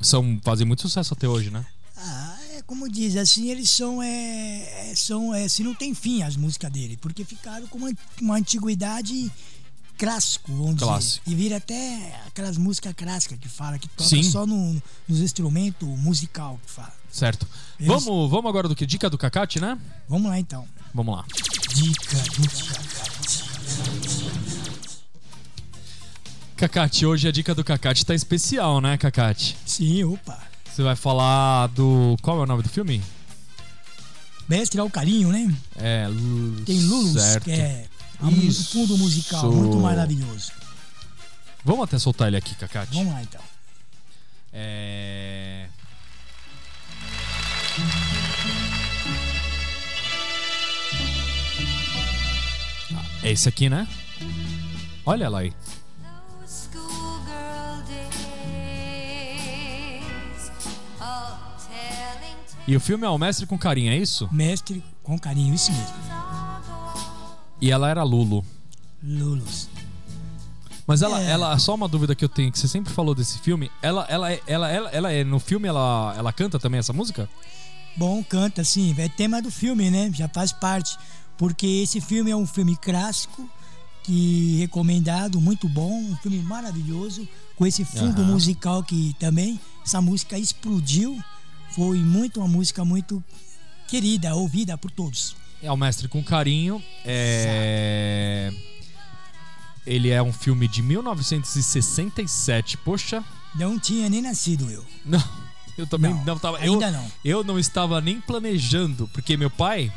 [0.00, 1.64] são fazem muito sucesso até hoje, né?
[1.96, 6.22] Ah, é como diz, assim, eles são, é, é, são é, se não tem fim
[6.22, 9.30] as músicas dele, porque ficaram com uma, uma antiguidade
[10.06, 11.24] clássico, vamos Clássico.
[11.24, 11.36] dizer.
[11.36, 14.24] E vira até aquelas músicas clássicas que fala, que toca Sim.
[14.24, 16.92] só no, nos instrumentos musical que fala.
[17.10, 17.46] Certo.
[17.78, 19.78] Eles- Vamos, vamos agora do que dica do Cacate, né?
[20.08, 20.66] Vamos lá então.
[20.92, 21.24] Vamos lá.
[21.74, 23.44] Dica do Cacate.
[26.56, 29.56] Cacate, hoje a dica do Cacate tá especial, né, Cacate?
[29.64, 30.38] Sim, opa.
[30.72, 33.00] Você vai falar do qual é o nome do filme?
[34.48, 35.54] Mestre ao carinho, né?
[35.76, 36.06] É,
[36.66, 37.44] Tem Lulus, certo.
[37.44, 37.86] que é
[38.22, 38.70] a mu- Isso.
[38.72, 40.52] fundo musical, muito maravilhoso.
[41.64, 42.94] Vamos até soltar ele aqui, Cacate.
[42.94, 43.40] Vamos lá então.
[44.52, 45.68] É...
[52.94, 53.86] Ah, É esse aqui, né?
[55.04, 55.52] Olha lá aí.
[62.66, 64.28] E o filme é O Mestre com Carinho, é isso?
[64.32, 66.11] Mestre com carinho, isso mesmo.
[67.62, 68.44] E ela era Lulu.
[69.02, 69.68] Lulus.
[70.86, 71.30] Mas ela, É.
[71.30, 74.32] ela, só uma dúvida que eu tenho, que você sempre falou desse filme, ela, ela,
[74.32, 77.30] é- ela, ela, ela é, no filme ela, ela canta também essa música?
[77.96, 80.10] Bom, canta sim, é tema do filme, né?
[80.12, 80.98] Já faz parte.
[81.38, 83.48] Porque esse filme é um filme clássico,
[84.02, 88.32] que recomendado, muito bom, um filme maravilhoso, com esse fundo Aham.
[88.32, 91.16] musical que também essa música explodiu.
[91.76, 93.22] Foi muito uma música muito
[93.86, 95.36] querida, ouvida por todos.
[95.62, 96.82] É o Mestre com Carinho.
[97.04, 98.52] É...
[99.86, 102.76] Ele é um filme de 1967.
[102.78, 103.22] Poxa,
[103.54, 104.84] Não tinha nem nascido eu.
[105.04, 105.22] não.
[105.78, 106.58] Eu também não, Não, tava.
[106.62, 107.10] eu, ainda não.
[107.24, 109.90] Eu não estava nem planejando, porque meu pai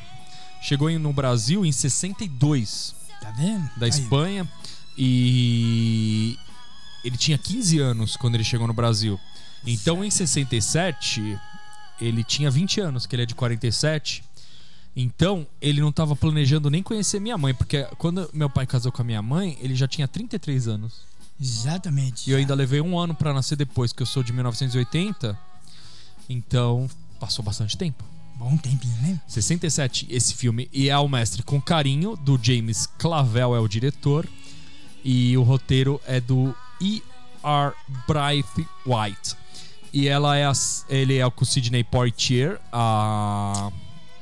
[0.62, 3.70] chegou no Brasil em 62, Tá vendo?
[3.76, 3.90] da Aí.
[3.90, 4.48] Espanha,
[4.98, 6.40] e
[7.04, 9.20] ele tinha 15 anos quando ele chegou no Brasil.
[9.68, 11.38] Então em 67,
[12.00, 14.24] ele tinha 20 anos, que ele é de 47.
[14.96, 19.02] Então, ele não estava planejando nem conhecer minha mãe, porque quando meu pai casou com
[19.02, 21.02] a minha mãe, ele já tinha 33 anos.
[21.42, 22.30] Exatamente.
[22.30, 25.38] E eu ainda levei um ano pra nascer depois, que eu sou de 1980.
[26.30, 26.90] Então,
[27.20, 28.04] passou bastante tempo.
[28.38, 29.20] Bom tempinho, né?
[29.28, 30.70] 67, esse filme.
[30.72, 34.28] E é o Mestre com Carinho, do James Clavel, é o diretor.
[35.04, 37.74] E o roteiro é do E.R.
[38.86, 39.36] White.
[39.94, 40.54] E ela é a-
[40.90, 43.72] ele é com o Sidney Poitier, a,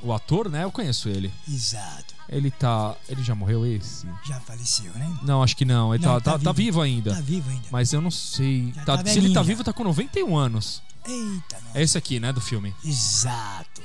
[0.04, 0.64] o ator, né?
[0.64, 1.32] Eu conheço ele.
[1.47, 2.14] Exato.
[2.30, 2.95] Ele tá.
[3.10, 4.08] Ele já morreu esse?
[4.26, 5.12] Já faleceu, né?
[5.24, 5.93] Não, acho que não.
[5.93, 6.82] Ele Não, tá, tá tá, tá vivo.
[6.82, 7.14] ainda.
[7.14, 7.64] Tá vivo ainda.
[7.72, 8.72] Mas eu não sei.
[8.86, 10.82] Tá- tá se ele tá vivo, tá com 91 anos.
[11.06, 11.72] Eita, não.
[11.76, 12.32] É esse aqui, né?
[12.32, 12.74] Do filme.
[12.84, 13.82] Exato.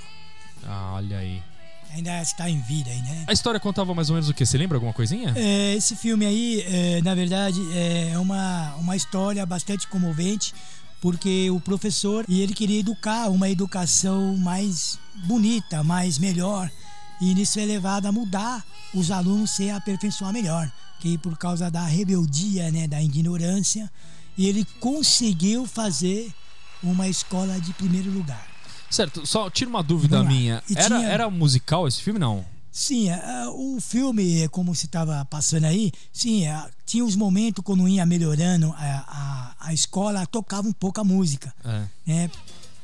[0.64, 1.42] Ah, olha aí.
[1.90, 3.24] Ainda está em vida aí, né?
[3.26, 4.44] A história contava mais ou menos o quê?
[4.44, 5.32] Você lembra alguma coisinha?
[5.34, 10.54] É, esse filme aí, é, na verdade, é uma, uma história bastante comovente,
[11.00, 16.70] porque o professor e ele queria educar uma educação mais bonita, mais melhor,
[17.20, 20.70] e nisso é levado a mudar os alunos se aperfeiçoar melhor,
[21.00, 23.90] que por causa da rebeldia, né, da ignorância,
[24.38, 26.32] ele conseguiu fazer
[26.82, 28.46] uma escola de primeiro lugar.
[28.90, 30.62] Certo, só tira uma dúvida minha.
[30.74, 32.18] Era, tinha- era musical esse filme?
[32.18, 32.44] Não.
[32.70, 37.64] Sim, é, o filme, é, como você estava passando aí, sim, é, tinha os momentos
[37.64, 41.84] quando ia melhorando a, a, a escola, tocava um pouco a música, É.
[42.06, 42.30] né?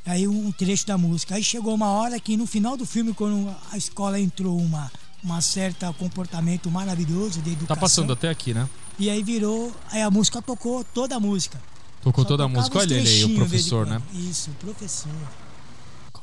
[0.07, 1.35] Aí um trecho da música.
[1.35, 4.91] Aí chegou uma hora que no final do filme, quando a escola entrou uma
[5.25, 7.75] uma certa comportamento maravilhoso de educação.
[7.75, 8.69] Tá passando até aqui, né?
[8.99, 11.61] E aí virou, aí a música tocou toda a música.
[12.03, 12.79] Tocou Só toda a música.
[12.79, 14.01] Olha ele aí, o professor, né?
[14.13, 15.11] Isso, o professor.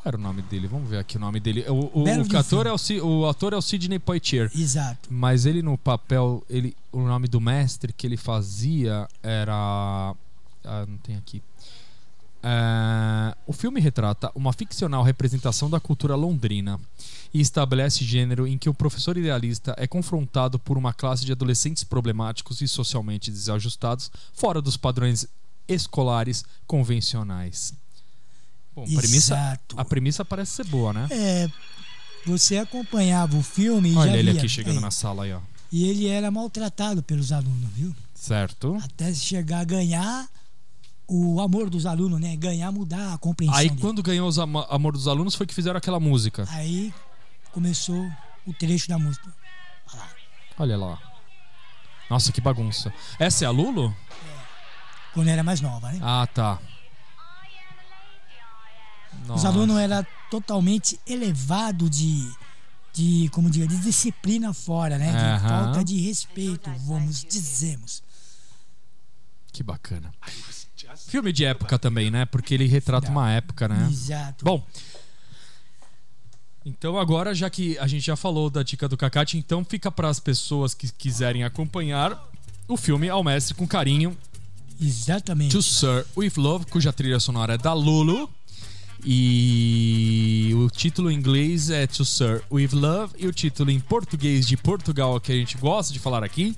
[0.02, 0.68] Qual era o nome dele?
[0.68, 1.64] Vamos ver aqui o nome dele.
[1.70, 4.49] O, o, o ator é o, o ator é o Sidney Poitier.
[4.56, 5.08] Exato.
[5.12, 10.16] Mas ele no papel, ele, o nome do mestre que ele fazia era.
[10.66, 11.43] Ah, não tem aqui.
[12.41, 16.80] é, o filme retrata uma ficcional representação da cultura londrina
[17.32, 21.84] e estabelece gênero em que o professor idealista é confrontado por uma classe de adolescentes
[21.84, 25.28] problemáticos e socialmente desajustados fora dos padrões
[25.68, 27.74] escolares convencionais.
[28.86, 29.79] Bom, a premissa, Exato.
[29.79, 31.07] a premissa parece ser boa, né?
[31.11, 31.47] É,
[32.25, 35.34] você acompanhava o filme e Olha já ele via, aqui chegando é, na sala aí,
[35.34, 35.39] ó.
[35.71, 37.95] E ele era maltratado pelos alunos, viu?
[38.13, 38.77] Certo.
[38.84, 40.27] Até chegar a ganhar
[41.07, 42.36] o amor dos alunos, né?
[42.36, 43.82] Ganhar, mudar a compreensão Aí dele.
[43.82, 46.45] quando ganhou os ama- amor dos alunos foi que fizeram aquela música.
[46.49, 46.93] Aí
[47.51, 48.09] começou
[48.45, 49.32] o trecho da música.
[50.57, 50.97] Olha lá.
[52.09, 52.93] Nossa, que bagunça.
[53.19, 53.95] Essa é a Lulu?
[55.13, 55.99] Quando era mais nova, né?
[56.01, 56.59] Ah, tá.
[59.24, 59.47] Os Nossa.
[59.47, 62.32] alunos eram totalmente elevados de,
[62.93, 65.12] de, como diga, de disciplina fora, né?
[65.12, 68.03] De falta de respeito, vamos dizemos.
[69.51, 70.14] Que bacana.
[71.07, 72.26] Filme de época também, né?
[72.26, 73.88] Porque ele retrata uma época, né?
[73.89, 74.43] Exato.
[74.43, 74.66] Bom.
[76.66, 80.09] Então agora, já que a gente já falou da dica do Cacate, então fica para
[80.09, 82.30] as pessoas que quiserem acompanhar
[82.68, 84.16] o filme Ao Mestre com Carinho,
[84.82, 85.51] Exatamente.
[85.51, 88.28] To Sir With Love, cuja trilha sonora é da Lulu.
[89.04, 93.14] E o título em inglês é To Sir With Love.
[93.18, 96.56] E o título em português de Portugal, que a gente gosta de falar aqui,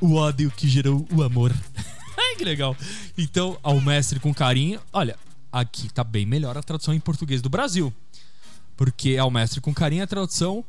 [0.00, 1.52] O ódio que gerou o amor.
[2.18, 2.76] Ai, que legal.
[3.16, 4.80] Então, ao mestre com carinho.
[4.92, 5.16] Olha,
[5.52, 7.92] aqui tá bem melhor a tradução em português do Brasil.
[8.76, 10.64] Porque ao mestre com carinho é a tradução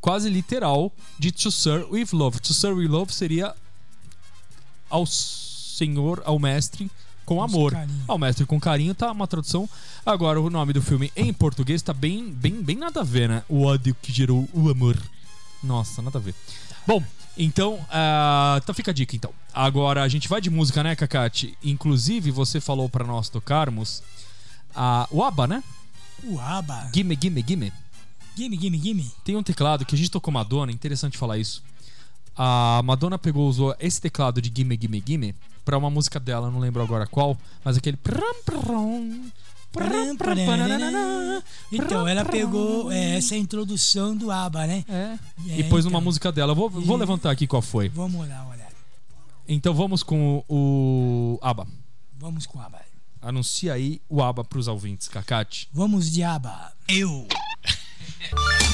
[0.00, 2.40] quase literal de To Sir With Love.
[2.40, 3.54] To Sir With Love seria
[4.88, 6.90] ao senhor, ao mestre
[7.30, 7.70] com amor.
[7.70, 8.04] carinho.
[8.08, 9.68] Ao mestre com carinho tá uma tradução.
[10.04, 13.44] Agora o nome do filme em português tá bem, bem, bem nada a ver, né?
[13.48, 14.98] O ódio que gerou o amor.
[15.62, 16.34] Nossa, nada a ver.
[16.84, 17.00] Bom,
[17.38, 19.32] então, ah, então fica a dica então.
[19.54, 21.56] Agora a gente vai de música, né, Cacate?
[21.62, 24.02] Inclusive você falou pra nós tocarmos
[24.74, 25.64] a o ABBA, né?
[26.24, 26.90] O ABBA.
[26.92, 27.72] Gimme, gimme, gimme.
[28.34, 29.12] Gimme, gimme, gimme.
[29.24, 31.62] Tem um teclado que a gente tocou Madonna, interessante falar isso.
[32.36, 35.34] A Madonna pegou, usou esse teclado de Gimme Gimme Gimme
[35.70, 37.96] pra uma música dela, não lembro agora qual, mas aquele.
[41.70, 44.84] Então, ela pegou é, essa introdução do ABBA, né?
[44.88, 45.16] É.
[45.48, 46.00] É, E pôs numa então.
[46.00, 46.52] música dela.
[46.56, 47.88] Vou, vou E- levantar aqui qual foi.
[47.88, 48.66] Vamos lá, olha.
[49.46, 51.68] Então vamos com o, o ABBA.
[52.18, 52.80] Vamos com ABBA.
[53.22, 55.68] Anuncia aí o ABBA pros ouvintes, Cacate.
[55.72, 56.72] Vamos de ABBA.
[56.88, 57.28] Eu.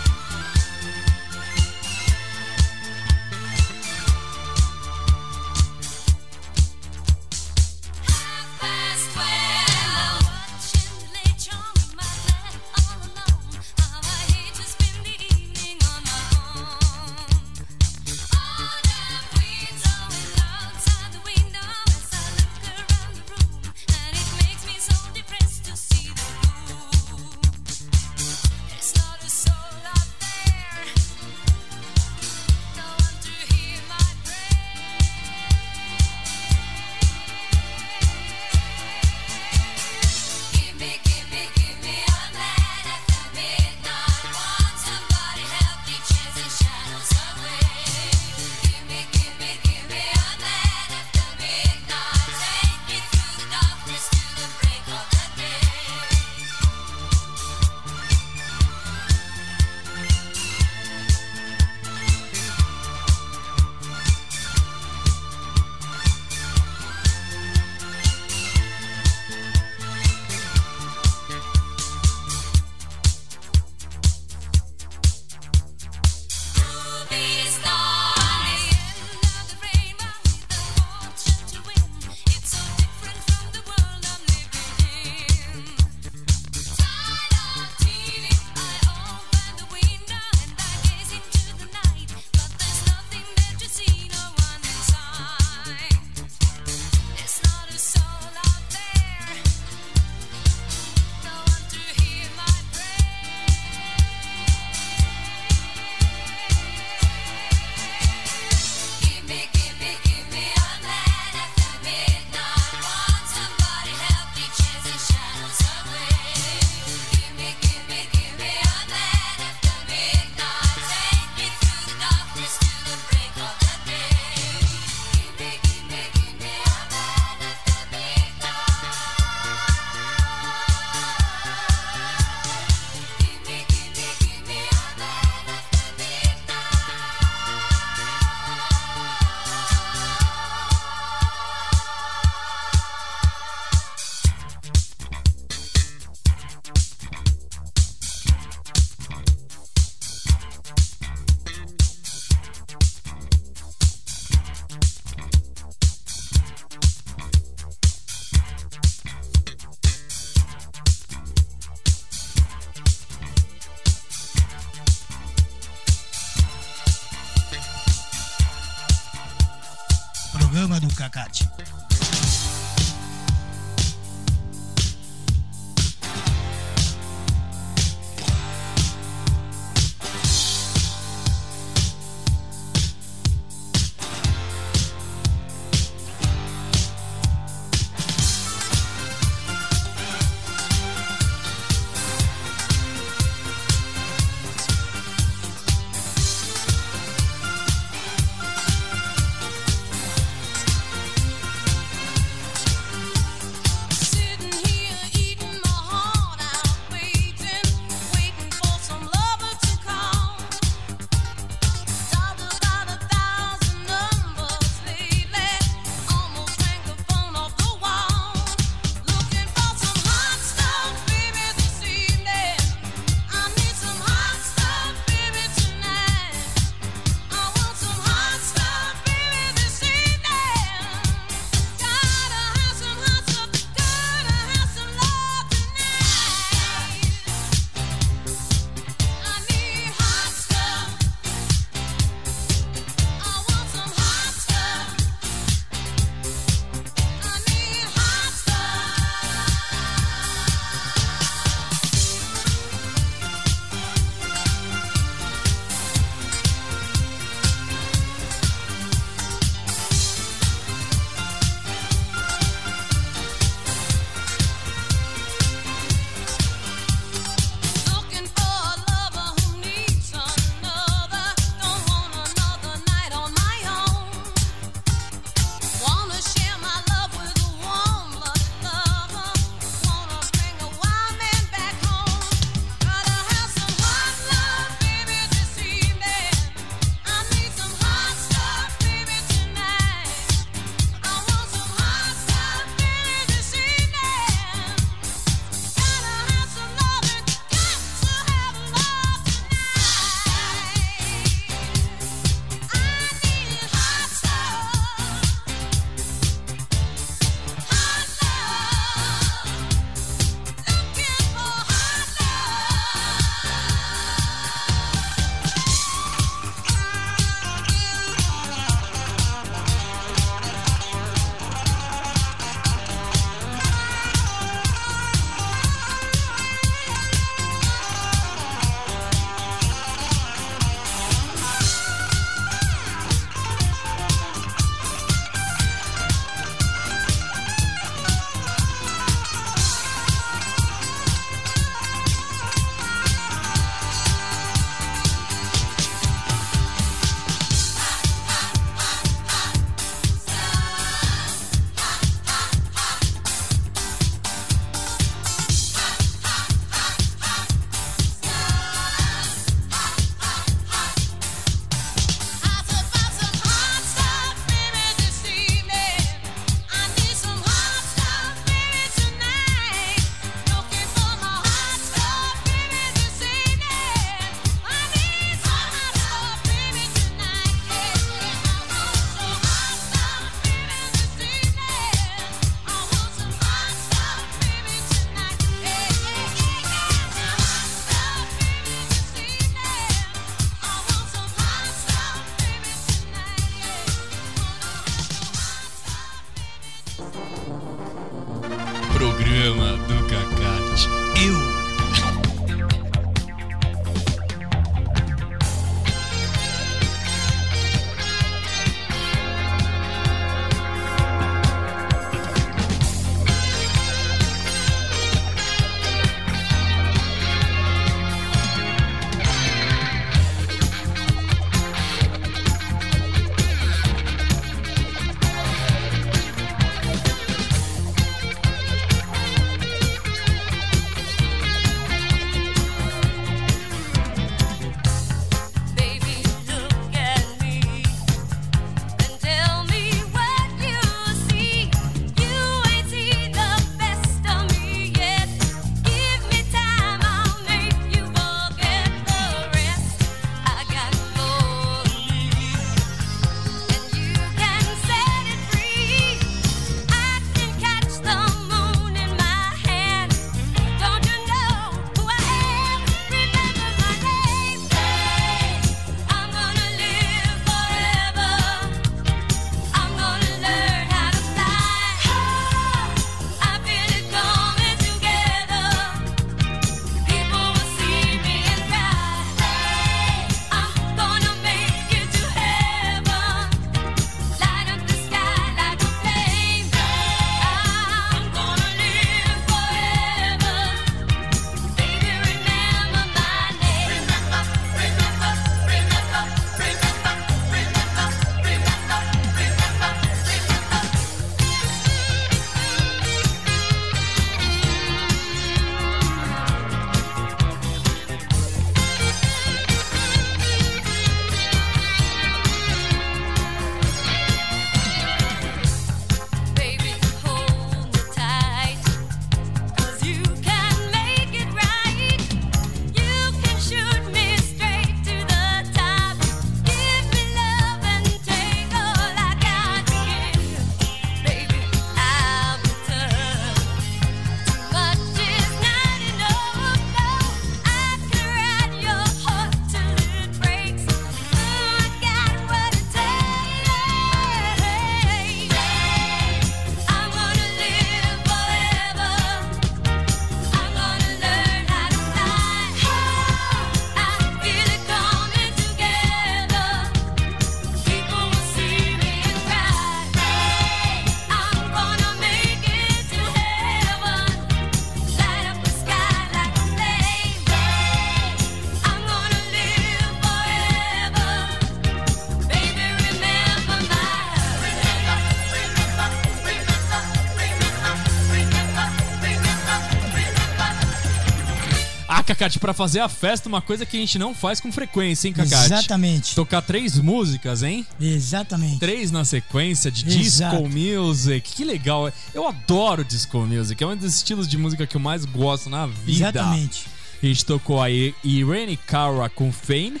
[582.42, 585.34] Cacate, pra fazer a festa, uma coisa que a gente não faz com frequência, hein,
[585.34, 585.54] Cacate?
[585.72, 586.34] Exatamente.
[586.34, 587.86] Tocar três músicas, hein?
[588.00, 588.80] Exatamente.
[588.80, 590.56] Três na sequência de Exato.
[590.56, 591.52] disco music.
[591.54, 592.10] Que legal.
[592.34, 593.82] Eu adoro disco music.
[593.82, 596.10] É um dos estilos de música que eu mais gosto na vida.
[596.30, 596.86] Exatamente.
[597.22, 600.00] A gente tocou aí Irene Cara com Fane.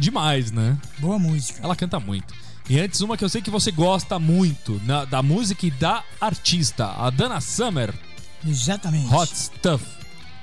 [0.00, 0.76] Demais, né?
[0.98, 1.60] Boa música.
[1.62, 2.34] Ela canta muito.
[2.68, 6.02] E antes, uma que eu sei que você gosta muito, na- da música e da
[6.20, 7.94] artista, a Dana Summer,
[8.44, 9.14] Exatamente.
[9.14, 9.84] Hot Stuff.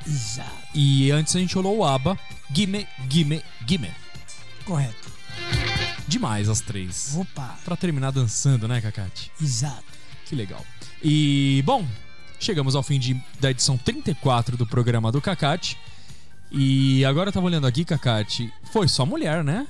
[0.08, 0.64] Exato.
[0.78, 2.19] E antes a gente rolou o ABBA,
[2.51, 3.91] Gimme, Gimme, Gimme.
[4.65, 5.09] Correto.
[6.05, 7.15] Demais as três.
[7.15, 7.57] Opa.
[7.63, 9.32] Pra terminar dançando, né, Cacate?
[9.41, 9.86] Exato.
[10.26, 10.63] Que legal.
[11.01, 11.88] E, bom,
[12.38, 15.78] chegamos ao fim de, da edição 34 do programa do Cacate.
[16.51, 19.65] E agora eu tava olhando aqui, Cacate, foi só mulher, né?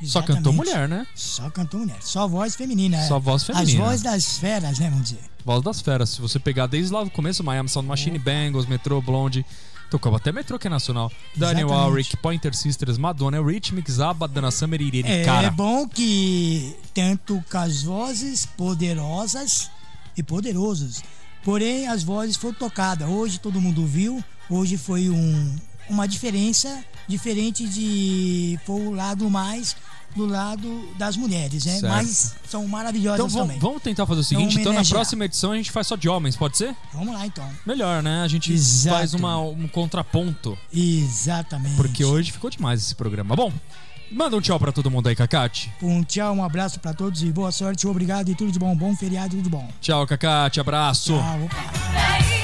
[0.00, 0.36] Só Exatamente.
[0.36, 1.06] cantou mulher, né?
[1.14, 1.96] Só cantou mulher.
[2.00, 2.98] Só voz feminina.
[2.98, 3.06] é.
[3.08, 3.82] Só voz feminina.
[3.82, 5.20] As vozes das feras, né, vamos dizer.
[5.44, 6.10] Voz das Feras.
[6.10, 9.46] Se você pegar desde lá do começo, Miami Sound Machine, Bangles, Metro, Blonde,
[9.88, 11.10] tocou até Metro que é nacional.
[11.36, 11.68] Daniel.
[11.68, 15.46] Warwick, Pointer Sisters, Madonna, Rhythmics, ABBA, Dana Summer e Irene É, Cara.
[15.46, 19.70] é bom que tanto com as vozes poderosas
[20.16, 21.02] e poderosos.
[21.44, 23.08] Porém, as vozes foram tocadas.
[23.08, 24.22] Hoje todo mundo viu.
[24.50, 25.56] Hoje foi um,
[25.88, 29.76] uma diferença diferente de foi o lado mais
[30.14, 31.72] do lado das mulheres, né?
[31.78, 31.92] Certo.
[31.92, 33.58] Mas são maravilhosas Então vamos, também.
[33.60, 36.34] vamos tentar fazer o seguinte, então na próxima edição a gente faz só de homens,
[36.34, 36.74] pode ser?
[36.94, 37.46] Vamos lá então.
[37.66, 38.22] Melhor, né?
[38.22, 38.96] A gente Exato.
[38.96, 40.56] faz uma, um contraponto.
[40.72, 41.76] Exatamente.
[41.76, 43.36] Porque hoje ficou demais esse programa.
[43.36, 43.52] Bom,
[44.10, 45.70] manda um tchau pra todo mundo aí, Cacate.
[45.82, 48.74] Um tchau, um abraço pra todos e boa sorte, obrigado e tudo de bom.
[48.74, 49.68] Bom feriado, tudo de bom.
[49.82, 51.12] Tchau, Cacate, abraço.
[51.12, 52.35] Tchau, opa.